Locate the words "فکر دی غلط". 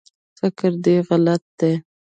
0.39-1.43